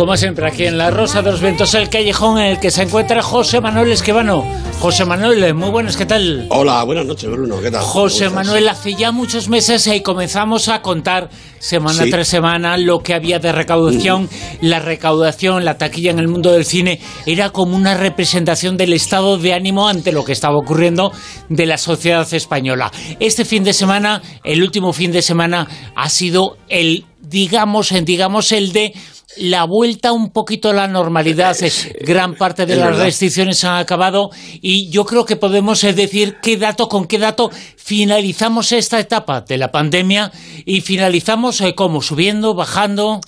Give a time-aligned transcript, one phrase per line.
[0.00, 2.80] Como siempre, aquí en La Rosa de los Vientos, el callejón en el que se
[2.84, 4.46] encuentra José Manuel Esquivano.
[4.78, 6.46] José Manuel, muy buenas, ¿qué tal?
[6.48, 7.82] Hola, buenas noches, Bruno, ¿qué tal?
[7.82, 11.28] José Manuel, hace ya muchos meses eh, comenzamos a contar
[11.58, 12.10] semana Sí.
[12.10, 14.30] tras semana lo que había de recaudación.
[14.62, 19.36] La recaudación, la taquilla en el mundo del cine, era como una representación del estado
[19.36, 21.12] de ánimo ante lo que estaba ocurriendo
[21.50, 22.90] de la sociedad española.
[23.20, 28.50] Este fin de semana, el último fin de semana, ha sido el, digamos, en- digamos,
[28.52, 28.94] el de
[29.36, 31.56] la vuelta un poquito a la normalidad.
[31.62, 31.70] Eh,
[32.00, 33.04] Gran parte de las verdad.
[33.04, 34.30] restricciones han acabado
[34.60, 39.40] y yo creo que podemos eh, decir qué dato con qué dato finalizamos esta etapa
[39.40, 40.30] de la pandemia
[40.64, 43.20] y finalizamos eh, como subiendo, bajando.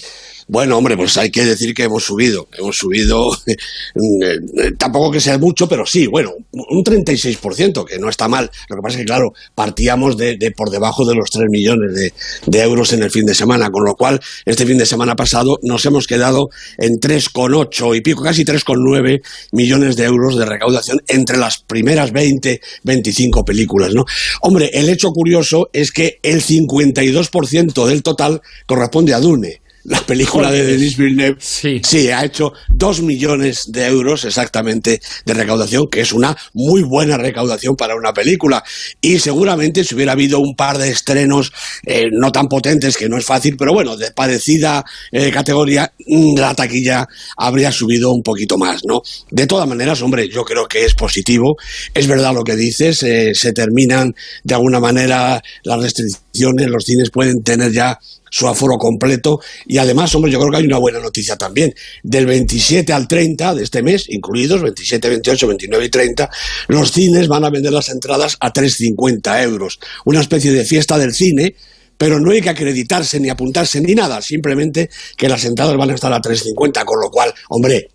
[0.49, 2.49] Bueno, hombre, pues hay que decir que hemos subido.
[2.59, 8.29] Hemos subido, eh, tampoco que sea mucho, pero sí, bueno, un 36%, que no está
[8.29, 8.51] mal.
[8.69, 11.95] Lo que pasa es que, claro, partíamos de, de por debajo de los 3 millones
[11.95, 12.13] de,
[12.47, 15.59] de euros en el fin de semana, con lo cual, este fin de semana pasado
[15.62, 19.21] nos hemos quedado en 3,8 y pico, casi 3,9
[19.53, 24.05] millones de euros de recaudación entre las primeras 20, 25 películas, ¿no?
[24.41, 29.62] Hombre, el hecho curioso es que el 52% del total corresponde a Dune.
[29.84, 30.64] La película de.
[30.64, 32.08] Denis Villeneuve Sí.
[32.11, 37.75] ha hecho dos millones de euros exactamente de recaudación, que es una muy buena recaudación
[37.75, 38.62] para una película.
[39.00, 41.53] Y seguramente si hubiera habido un par de estrenos
[41.84, 46.38] eh, no tan potentes, que no es fácil, pero bueno, de parecida eh, categoría, mm,
[46.38, 49.00] la taquilla habría subido un poquito más, ¿no?
[49.30, 51.56] De todas maneras, hombre, yo creo que es positivo.
[51.92, 57.10] Es verdad lo que dices, eh, se terminan de alguna manera las restricciones, los cines
[57.10, 57.98] pueden tener ya
[58.33, 61.75] su aforo completo y además, hombre, yo creo que hay una buena noticia también.
[62.02, 66.30] Del 27 al 30 de este mes, incluidos 27, 28, 29 y 30,
[66.69, 69.78] los cines van a vender las entradas a 3,50 euros.
[70.06, 71.55] Una especie de fiesta del cine,
[71.98, 75.94] pero no hay que acreditarse ni apuntarse ni nada, simplemente que las entradas van a
[75.94, 77.88] estar a 3,50, con lo cual, hombre,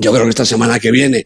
[0.00, 1.24] yo creo que esta semana que viene,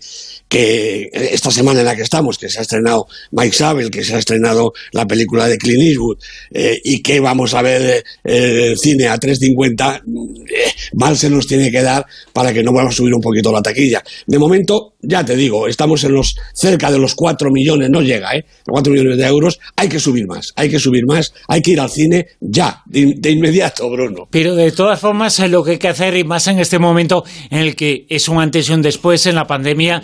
[0.48, 4.14] que esta semana en la que estamos, que se ha estrenado Mike Sabel, que se
[4.14, 6.18] ha estrenado la película de Clint Eastwood,
[6.52, 10.02] eh, y que vamos a ver eh, el cine a 3.50,
[10.48, 13.52] eh, mal se nos tiene que dar para que no vuelva a subir un poquito
[13.52, 14.02] la taquilla.
[14.26, 18.34] De momento, ya te digo, estamos en los cerca de los 4 millones, no llega,
[18.34, 18.44] ¿eh?
[18.66, 21.80] 4 millones de euros, hay que subir más, hay que subir más, hay que ir
[21.80, 24.28] al cine ya, de, inmediato, Bruno.
[24.30, 27.24] Pero de todas formas, eh, lo que hay que hacer, y más en este momento
[27.50, 28.38] en el que es un
[28.82, 30.02] después en la pandemia,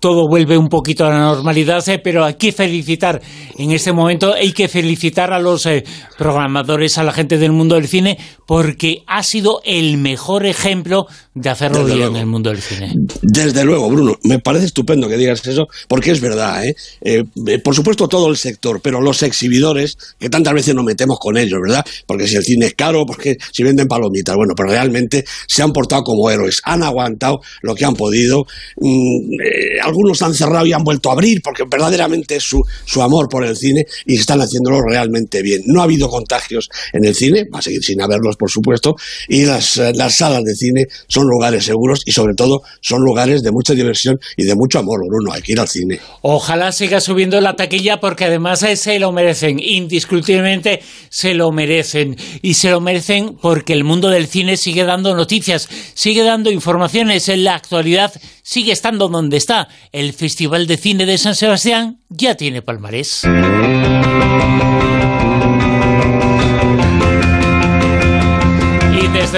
[0.00, 3.22] todo vuelve un poquito a la normalidad, eh, pero hay que felicitar
[3.56, 5.82] en este momento, hay que felicitar a los eh,
[6.18, 11.50] programadores, a la gente del mundo del cine, porque ha sido el mejor ejemplo de
[11.50, 12.14] hacerlo Desde bien luego.
[12.16, 12.92] en el mundo del cine.
[13.22, 16.76] Desde luego, Bruno, me parece estupendo que digas eso, porque es verdad, ¿eh?
[17.00, 21.18] Eh, eh, por supuesto todo el sector, pero los exhibidores, que tantas veces nos metemos
[21.18, 21.84] con ellos, ¿verdad?
[22.06, 25.72] Porque si el cine es caro, porque si venden palomitas, bueno, pero realmente se han
[25.72, 28.44] portado como héroes, han aguantado lo que han podido,
[28.76, 33.02] mm, eh, algunos han cerrado y han vuelto a abrir, porque verdaderamente es su, su
[33.02, 35.62] amor por el cine y están haciéndolo realmente bien.
[35.66, 38.96] No ha habido contagios en el cine, va a seguir sin haberlos, por supuesto,
[39.28, 43.42] y las, eh, las salas de cine son lugares seguros y sobre todo son lugares
[43.42, 46.00] de mucha diversión y de mucho amor, Bruno, hay que ir al cine.
[46.22, 52.16] Ojalá siga subiendo la taquilla porque además eh, se lo merecen, indiscutiblemente se lo merecen.
[52.42, 57.28] Y se lo merecen porque el mundo del cine sigue dando noticias, sigue dando informaciones.
[57.28, 58.12] En la actualidad
[58.42, 59.68] sigue estando donde está.
[59.92, 63.22] El Festival de Cine de San Sebastián ya tiene palmarés.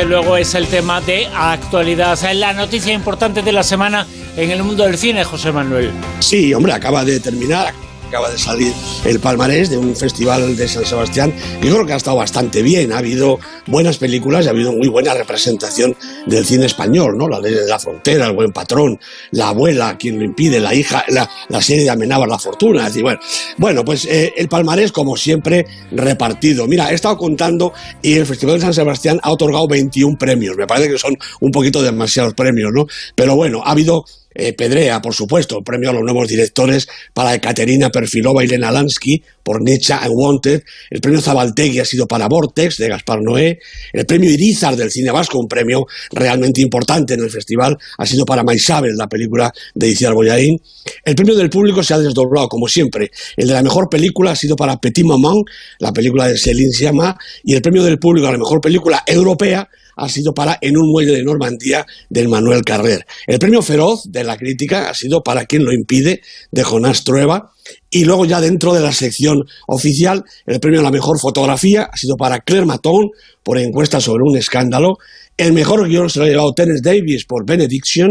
[0.04, 4.84] Luego es el tema de actualidad, la noticia importante de la semana en el mundo
[4.84, 5.90] del cine, José Manuel.
[6.20, 7.72] Sí, hombre, acaba de terminar,
[8.09, 8.72] acaba de salir
[9.05, 11.33] el palmarés de un festival de San Sebastián.
[11.62, 12.93] Yo creo que ha estado bastante bien.
[12.93, 15.97] Ha habido buenas películas y ha habido muy buena representación
[16.27, 17.28] del cine español, ¿no?
[17.28, 18.99] La ley de la frontera, el buen patrón,
[19.33, 22.81] la abuela, quien lo impide, la hija, la, la serie de Amenábar la fortuna.
[22.81, 23.19] Es decir, bueno,
[23.56, 26.67] bueno pues eh, el palmarés, como siempre, repartido.
[26.67, 30.56] Mira, he estado contando y el Festival de San Sebastián ha otorgado 21 premios.
[30.56, 32.87] Me parece que son un poquito demasiados premios, ¿no?
[33.14, 34.05] Pero bueno, ha habido
[34.38, 38.71] eh, Pedrea, por supuesto, el premio a los nuevos directores para Ekaterina Perfilova y Lena
[38.71, 43.61] Lansky por Necha and Wanted, el premio Zabaltegui ha sido para Vortex de Gaspar Noé,
[43.93, 48.27] el premio Irizar del cine vasco, un premio realmente importante en el festival, ha sido
[48.27, 50.61] para Maisabel, la película de Iciar Boyaín.
[51.05, 53.11] El premio del público se ha desdoblado, como siempre.
[53.37, 55.43] El de la mejor película ha sido para Petit Maman,
[55.79, 59.69] la película de Céline Sciamma, y el premio del público a la mejor película europea
[59.96, 63.06] ha sido para En un muelle de Normandía del Manuel Carrer.
[63.26, 66.20] El premio Feroz de la crítica ha sido para Quien lo impide
[66.52, 67.52] de Jonás Trueba.
[67.90, 71.96] Y luego ya dentro de la sección oficial, el premio a la mejor fotografía ha
[71.96, 73.08] sido para Claire Maton
[73.43, 74.98] por encuesta sobre un escándalo.
[75.37, 78.10] El mejor guion se lo ha llevado Tennis Davis por Benediction.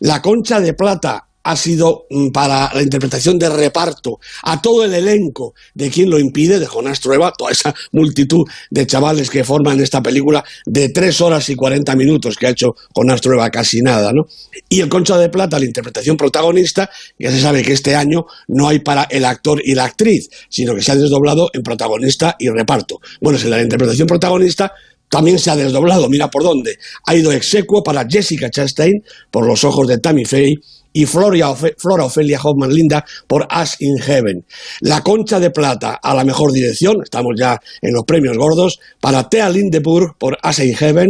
[0.00, 4.94] La concha de plata ha sido mm, para la interpretación de reparto a todo el
[4.94, 9.80] elenco de quien lo impide, de Jonás Trueba, toda esa multitud de chavales que forman
[9.80, 14.12] esta película de tres horas y cuarenta minutos que ha hecho Jonás Trueba, casi nada,
[14.12, 14.26] ¿no?
[14.68, 18.68] Y el Concha de Plata, la interpretación protagonista, ya se sabe que este año no
[18.68, 22.48] hay para el actor y la actriz, sino que se ha desdoblado en protagonista y
[22.48, 23.00] reparto.
[23.20, 24.72] Bueno, si la interpretación protagonista
[25.08, 26.78] también se ha desdoblado, mira por dónde.
[27.06, 30.54] Ha ido execuo para Jessica Chastain por los ojos de Tammy Faye
[30.92, 34.44] y Flora, Flora Ofelia Hoffman Linda por As in Heaven.
[34.80, 39.28] La Concha de Plata a la mejor dirección, estamos ya en los premios gordos, para
[39.28, 41.08] Thea Lindeburg por As in Heaven.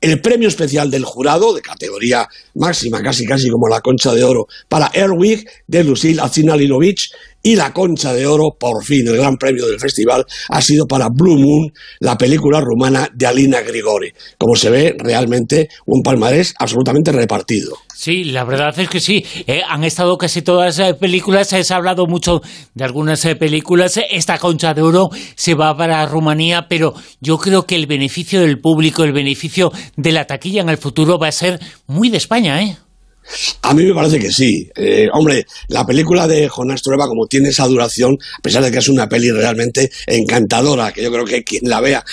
[0.00, 4.46] El premio especial del jurado, de categoría máxima, casi casi como la Concha de Oro,
[4.68, 7.10] para Erwig de Lucille Azinalilovich
[7.42, 11.08] y la Concha de Oro, por fin, el gran premio del festival, ha sido para
[11.08, 14.12] Blue Moon, la película rumana de Alina Grigori.
[14.36, 17.76] Como se ve, realmente un palmarés absolutamente repartido.
[17.94, 19.24] Sí, la verdad es que sí.
[19.46, 21.48] Eh, han estado casi todas las películas.
[21.48, 22.40] Se ha hablado mucho
[22.74, 23.98] de algunas eh, películas.
[24.10, 28.60] Esta concha de oro se va para Rumanía, pero yo creo que el beneficio del
[28.60, 31.58] público, el beneficio de la taquilla en el futuro va a ser
[31.88, 32.76] muy de España, ¿eh?
[33.62, 34.68] A mí me parece que sí.
[34.74, 38.78] Eh, hombre, la película de Jonás Trueba, como tiene esa duración, a pesar de que
[38.78, 42.04] es una peli realmente encantadora, que yo creo que quien la vea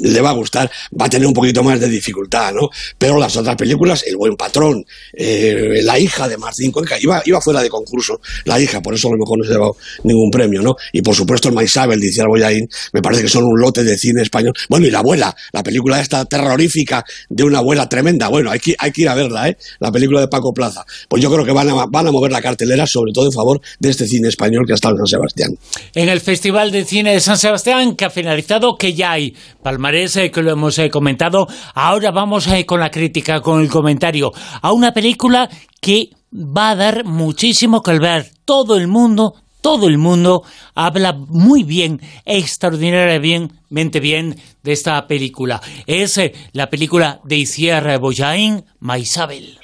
[0.00, 0.70] le va a gustar,
[1.00, 2.68] va a tener un poquito más de dificultad, ¿no?
[2.98, 7.40] Pero las otras películas, El buen patrón, eh, La hija de Martín Cuenca, iba, iba
[7.40, 10.62] fuera de concurso, la hija, por eso a lo mejor no se llevado ningún premio,
[10.62, 10.76] ¿no?
[10.92, 14.22] Y por supuesto el Maisabel Iciar Boyaín, me parece que son un lote de cine
[14.22, 14.54] español.
[14.68, 18.74] Bueno, y La abuela, la película esta terrorífica de una abuela tremenda, bueno, hay que,
[18.78, 19.56] hay que ir a verla, ¿eh?
[19.80, 20.84] La película de Paco Plaza.
[21.08, 23.60] Pues yo creo que van a, van a mover la cartelera, sobre todo en favor
[23.78, 25.50] de este cine español que ha estado en San Sebastián.
[25.94, 30.16] En el Festival de Cine de San Sebastián, que ha finalizado, que ya hay palmarés,
[30.16, 34.32] eh, que lo hemos eh, comentado, ahora vamos eh, con la crítica, con el comentario,
[34.62, 35.48] a una película
[35.80, 38.30] que va a dar muchísimo que ver.
[38.44, 40.42] Todo el mundo, todo el mundo
[40.74, 45.60] habla muy bien, extraordinariamente bien de esta película.
[45.86, 46.20] Es
[46.52, 49.58] la película de Isier Boyain, Maisabel.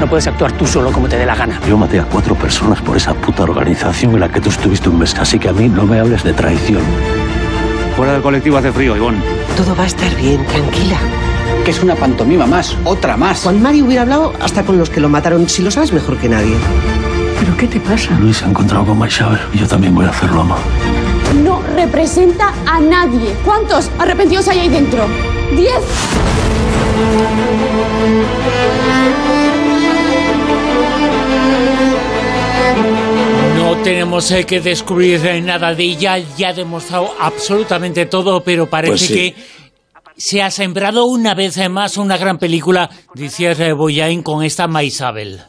[0.00, 1.60] No puedes actuar tú solo como te dé la gana.
[1.68, 4.98] Yo maté a cuatro personas por esa puta organización en la que tú estuviste un
[4.98, 6.82] mes, así que a mí no me hables de traición.
[7.96, 9.18] Fuera del colectivo hace frío, Ivonne.
[9.58, 10.96] Todo va a estar bien, tranquila.
[11.66, 13.42] Que es una pantomima más, otra más.
[13.42, 16.30] Juan Mario hubiera hablado hasta con los que lo mataron, si lo sabes mejor que
[16.30, 16.56] nadie.
[17.38, 18.18] ¿Pero qué te pasa?
[18.18, 20.56] Luis se ha encontrado con Maishaber y yo también voy a hacerlo, mamá.
[21.44, 23.34] No representa a nadie.
[23.44, 25.06] ¿Cuántos arrepentidos hay ahí dentro?
[25.54, 25.84] ¡Diez!
[33.56, 38.68] No tenemos eh, que descubrir eh, nada de ella, ya ha demostrado absolutamente todo, pero
[38.68, 39.14] parece Pues sí.
[39.14, 39.34] que
[40.16, 45.40] se ha sembrado una vez más una gran película, eh, Boyain, con esta Maisabel.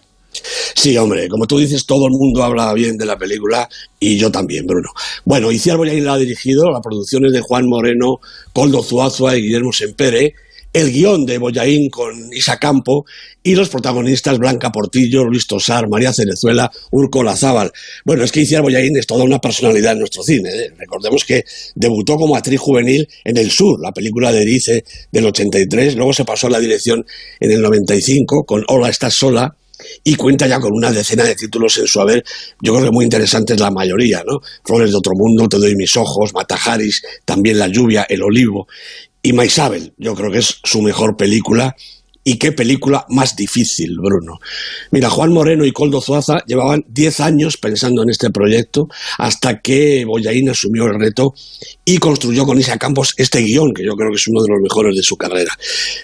[0.76, 3.68] Sí, hombre, como tú dices, todo el mundo habla bien de la película
[4.00, 4.90] y yo también, Bruno.
[5.26, 8.20] Bueno, Iciar Boyain la ha dirigido, la producción es de Juan Moreno,
[8.54, 10.34] Coldo Zuazua y Guillermo Sempere,
[10.74, 13.06] el guion de Boyaín con Isa Campo
[13.44, 17.72] y los protagonistas Blanca Portillo, Luis Tosar, María Cerezuela, Urco Lazábal.
[18.06, 20.50] Bueno, es que Iciar Boyaín es toda una personalidad en nuestro cine.
[20.50, 20.70] ¿eh?
[20.78, 21.44] Recordemos que
[21.76, 26.25] debutó como actriz juvenil en El Sur, la película de Erice del 83, luego se
[26.25, 27.06] pasó a la dirección
[27.40, 29.56] en el 95 con Hola, estás sola,
[30.04, 32.24] y cuenta ya con una decena de títulos en su haber,
[32.62, 34.40] yo creo que muy interesantes la mayoría, ¿no?
[34.63, 38.68] Flores de otro mundo, Te doy mis ojos, Matajaris, también La lluvia, El olivo
[39.22, 41.75] y Maisabel, yo creo que es su mejor película
[42.24, 44.40] y qué película más difícil, Bruno.
[44.92, 48.88] Mira, Juan Moreno y Coldo Zuaza llevaban 10 años pensando en este proyecto
[49.18, 51.34] hasta que Boyaín asumió el reto
[51.84, 54.62] y construyó con Isa Campos este guion, que yo creo que es uno de los
[54.62, 55.51] mejores de su carrera.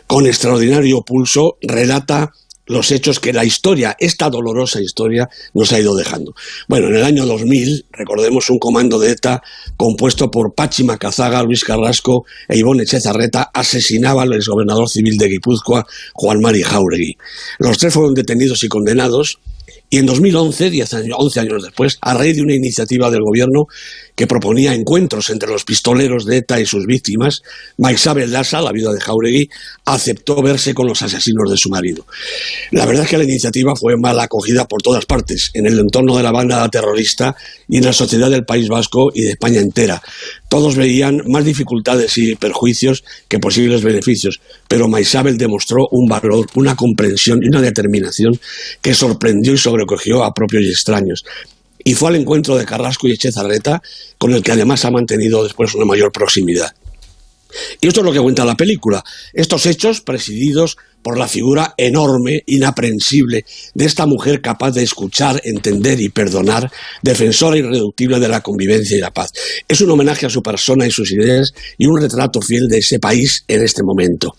[0.07, 2.31] Con extraordinario pulso relata
[2.67, 6.33] los hechos que la historia, esta dolorosa historia, nos ha ido dejando.
[6.67, 9.41] Bueno, en el año 2000, recordemos un comando de ETA
[9.75, 15.85] compuesto por Pachi Macazaga, Luis Carrasco e Ivonne Echezarreta asesinaba al exgobernador civil de Guipúzcoa,
[16.13, 17.17] Juan Mari Jauregui.
[17.59, 19.39] Los tres fueron detenidos y condenados
[19.89, 23.67] y en 2011, 10 años, 11 años después, a raíz de una iniciativa del gobierno
[24.17, 27.43] que proponía encuentros entre los pistoleros de ETA y sus víctimas,
[27.77, 29.47] Maixabel Lassa, la viuda de Jauregui,
[29.85, 32.03] aceptó verse con los asesinos de su marido.
[32.71, 36.17] La verdad es que la iniciativa fue mal acogida por todas partes, en el entorno
[36.17, 37.35] de la banda terrorista
[37.69, 40.01] y en la sociedad del País Vasco y de España entera.
[40.49, 46.75] Todos veían más dificultades y perjuicios que posibles beneficios, pero Maisabel demostró un valor, una
[46.75, 48.39] comprensión y una determinación
[48.81, 51.23] que sorprendió y sobrecogió a propios y extraños.
[51.87, 53.81] Y fue al encuentro de Carrasco y Echezarreta,
[54.17, 56.75] con el que además ha mantenido después una mayor proximidad.
[57.79, 59.01] Y esto es lo que cuenta la película.
[59.31, 66.01] Estos hechos, presididos por la figura enorme, inaprensible, de esta mujer capaz de escuchar, entender
[66.01, 66.69] y perdonar,
[67.01, 69.31] defensora irreductible de la convivencia y la paz.
[69.67, 72.99] Es un homenaje a su persona y sus ideas y un retrato fiel de ese
[72.99, 74.35] país en este momento.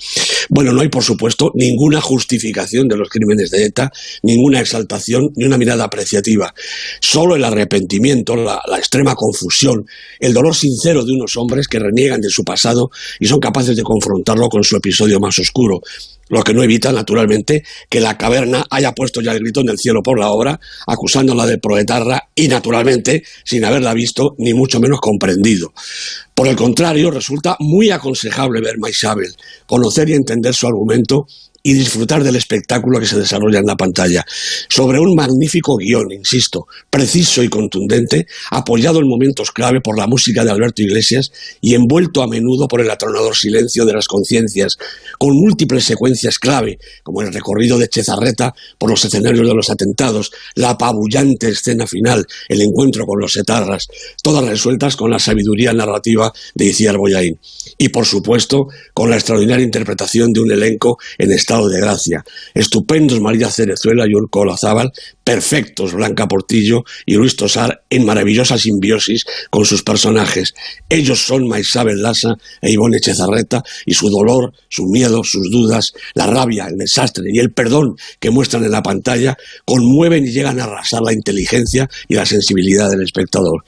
[0.48, 3.90] Bueno, no hay, por supuesto, ninguna justificación de los crímenes de ETA,
[4.22, 6.52] ninguna exaltación ni una mirada apreciativa.
[7.00, 9.86] Solo el arrepentimiento, la, la extrema confusión,
[10.20, 13.82] el dolor sincero de unos hombres que reniegan de su pasado y son capaces de
[13.82, 15.80] confrontarlo con su episodio más oscuro
[16.28, 19.78] lo que no evita, naturalmente, que la caverna haya puesto ya el grito en el
[19.78, 25.00] cielo por la obra, acusándola de proetarra y, naturalmente, sin haberla visto ni mucho menos
[25.00, 25.73] comprendido.
[26.35, 29.35] Por el contrario, resulta muy aconsejable ver Maisabel,
[29.66, 31.26] conocer y entender su argumento
[31.62, 34.24] y disfrutar del espectáculo que se desarrolla en la pantalla,
[34.68, 40.44] sobre un magnífico guion, insisto, preciso y contundente, apoyado en momentos clave por la música
[40.44, 44.76] de Alberto Iglesias y envuelto a menudo por el atronador silencio de las conciencias,
[45.18, 50.30] con múltiples secuencias clave, como el recorrido de Chezarreta por los escenarios de los atentados,
[50.54, 53.88] la apabullante escena final, el encuentro con los etarras,
[54.22, 57.38] todas resueltas con la sabiduría narrativa de Iciar Boyaín.
[57.76, 62.22] Y, por supuesto, con la extraordinaria interpretación de un elenco en estado de gracia.
[62.52, 64.92] Estupendos María Cerezuela y Urco Olazábal,
[65.24, 70.52] perfectos Blanca Portillo y Luis Tosar en maravillosa simbiosis con sus personajes.
[70.90, 76.26] Ellos son Maisabel Lassa e Ivonne Chezarreta y su dolor, su miedo, sus dudas, la
[76.26, 80.64] rabia, el desastre y el perdón que muestran en la pantalla conmueven y llegan a
[80.64, 83.64] arrasar la inteligencia y la sensibilidad del espectador.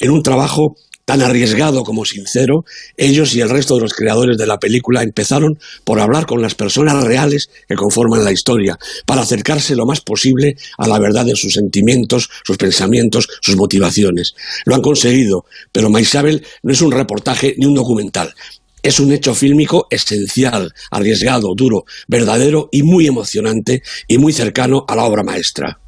[0.00, 0.74] En un trabajo
[1.10, 2.64] tan arriesgado como sincero,
[2.96, 6.54] ellos y el resto de los creadores de la película empezaron por hablar con las
[6.54, 11.34] personas reales que conforman la historia, para acercarse lo más posible a la verdad de
[11.34, 14.34] sus sentimientos, sus pensamientos, sus motivaciones.
[14.66, 18.32] Lo han conseguido, pero Maisabel no es un reportaje ni un documental.
[18.80, 24.94] Es un hecho fílmico esencial, arriesgado, duro, verdadero y muy emocionante y muy cercano a
[24.94, 25.80] la obra maestra.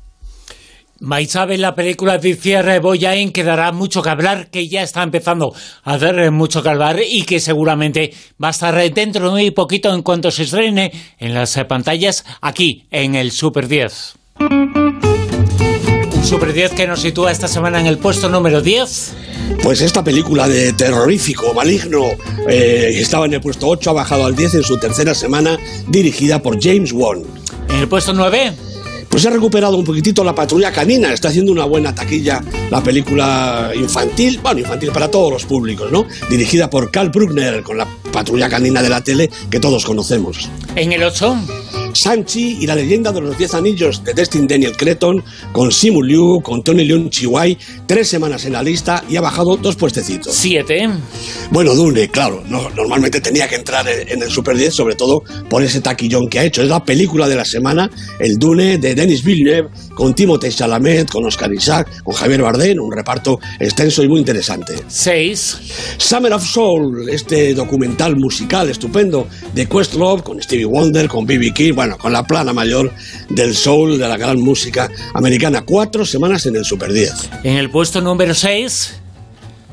[1.02, 5.52] Maisabel, la película de Cierre Boyain que dará mucho que hablar, que ya está empezando
[5.82, 9.92] a hacer mucho que hablar y que seguramente va a estar dentro de muy poquito
[9.92, 14.14] en cuanto se estrene en las pantallas aquí, en el Super 10.
[14.38, 19.14] Un Super 10 que nos sitúa esta semana en el puesto número 10.
[19.61, 22.11] Pues esta película de terrorífico, maligno,
[22.49, 26.40] eh, estaba en el puesto 8, ha bajado al 10 en su tercera semana, dirigida
[26.40, 27.25] por James Wan.
[27.68, 28.72] En el puesto 9
[29.12, 33.71] pues ha recuperado un poquitito la patrulla canina, está haciendo una buena taquilla la película
[33.75, 36.07] infantil, bueno, infantil para todos los públicos, ¿no?
[36.31, 40.49] Dirigida por Carl Bruckner, con la patrulla canina de la tele que todos conocemos.
[40.76, 41.37] En el 8
[41.94, 45.22] Sanchi y la leyenda de los Diez Anillos de Destin Daniel Creton,
[45.52, 47.56] con Simu Liu, con Tony Leung Chihuay,
[47.87, 50.34] tres semanas en la lista y ha bajado dos puestecitos.
[50.34, 50.88] Siete.
[51.50, 55.22] Bueno, Dune, claro, no, normalmente tenía que entrar en, en, el Super 10, sobre todo
[55.49, 56.62] por ese taquillón que ha hecho.
[56.62, 61.25] Es la película de la semana, el Dune de Denis Villeneuve, con Timothée Chalamet, con
[61.25, 64.75] Oscar Isaac, con Javier Bardem, un reparto extenso y muy interesante.
[64.88, 65.58] Seis.
[65.99, 71.52] Summer of Soul, este documental musical estupendo de Questlove, con Stevie Wonder, con B.B.
[71.52, 72.93] King, bueno, con la plana mayor
[73.29, 75.62] del soul, de la gran música americana.
[75.62, 77.31] Cuatro semanas en el Super 10.
[77.43, 79.01] En el puesto número 6.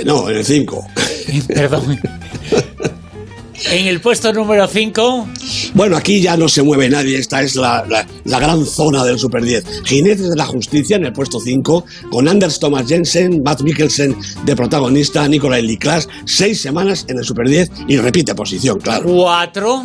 [0.06, 0.88] No, en el 5.
[1.48, 2.01] Perdón.
[3.70, 5.28] En el puesto número 5.
[5.75, 9.20] Bueno, aquí ya no se mueve nadie, esta es la, la, la, gran zona del
[9.20, 9.84] Super 10.
[9.84, 14.56] Jinetes de la Justicia en el puesto 5, con Anders Thomas Jensen, Matt Mikkelsen de
[14.56, 19.06] protagonista, Nicolai Liklas, seis semanas en el Super 10 y repite posición, claro.
[19.06, 19.84] 4.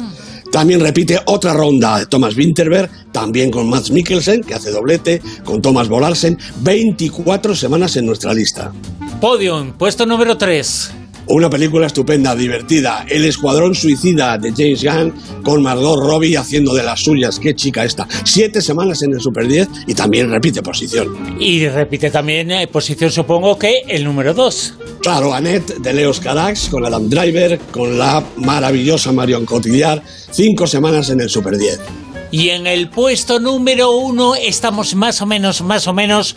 [0.55, 5.61] También repite otra ronda de Thomas Winterberg, también con Matt Mikkelsen, que hace doblete, con
[5.61, 8.73] Thomas Bolarsen, 24 semanas en nuestra lista.
[9.21, 11.04] Podium, puesto número 3.
[11.27, 13.07] Una película estupenda, divertida.
[13.09, 17.39] El Escuadrón Suicida de James Gunn con Margot Robbie haciendo de las suyas.
[17.39, 18.07] Qué chica esta.
[18.25, 21.37] Siete semanas en el Super 10 y también repite posición.
[21.41, 24.75] Y repite también eh, posición, supongo que el número 2.
[25.01, 30.03] Claro, Annette de Leos Carax con Adam Driver, con la maravillosa Marion Cotillard.
[30.31, 31.81] Cinco semanas en el Super 10.
[32.33, 36.37] Y en el puesto número 1 estamos más o menos, más o menos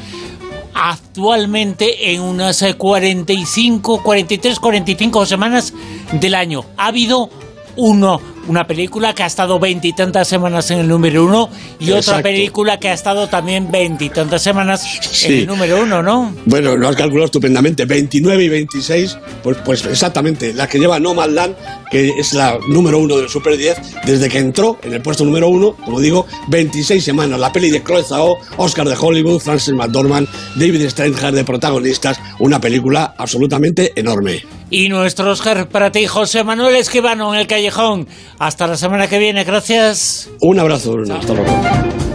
[0.79, 5.73] actualmente en unas 45, 43, 45 semanas
[6.11, 6.63] del año.
[6.77, 7.29] Ha habido
[7.75, 11.49] uno, una película que ha estado veintitantas semanas en el número uno
[11.79, 14.85] y otra película que ha estado también veintitantas semanas
[15.23, 16.33] en el número uno, ¿no?
[16.45, 17.85] Bueno, lo has calculado estupendamente.
[17.85, 20.53] 29 y 26, pues, pues exactamente.
[20.53, 21.55] La que lleva Nomadland,
[21.91, 25.49] que es la número uno del Super 10, desde que entró en el puesto número
[25.49, 27.39] uno, como digo, 26 semanas.
[27.39, 32.19] La peli de Chloe Zhao, Oscar de Hollywood, Frances McDormand, David Stranger de protagonistas.
[32.39, 34.43] Una película absolutamente enorme.
[34.69, 38.07] Y nuestro Oscar para ti, José Manuel Esquivano, en el Callejón.
[38.37, 40.29] Hasta la semana que viene, gracias.
[40.41, 41.15] Un abrazo, Bruno.
[41.15, 42.06] Hasta luego.